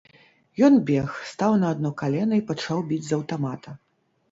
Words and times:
Ён 0.67 0.77
бег, 0.87 1.19
стаў 1.33 1.51
на 1.65 1.69
адно 1.77 1.93
калена 2.01 2.33
і 2.41 2.45
пачаў 2.51 2.83
біць 2.91 3.03
з 3.11 3.17
аўтамата. 3.21 3.79